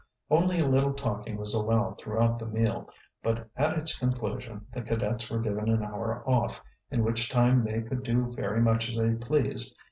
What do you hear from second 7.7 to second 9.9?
could do very much as they pleased.